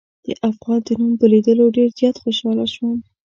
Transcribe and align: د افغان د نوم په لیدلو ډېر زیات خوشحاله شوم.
د 0.25 0.27
افغان 0.49 0.79
د 0.85 0.89
نوم 0.99 1.13
په 1.19 1.25
لیدلو 1.33 1.65
ډېر 1.75 1.89
زیات 1.99 2.15
خوشحاله 2.23 2.65
شوم. 2.73 2.97